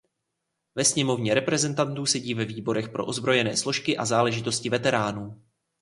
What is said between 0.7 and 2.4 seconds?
Ve sněmovně reprezentantů sedí